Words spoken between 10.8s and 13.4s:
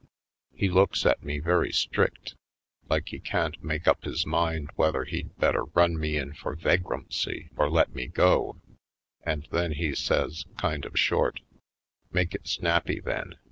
of short: "Make it snappy, then.